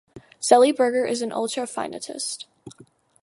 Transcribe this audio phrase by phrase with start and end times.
[0.41, 2.45] Zeilberger is an ultrafinitist.